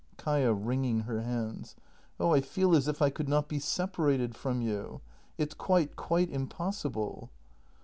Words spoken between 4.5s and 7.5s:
you! It's quite, quite impossible!